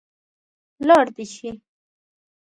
[0.87, 1.49] لاړ دې شي.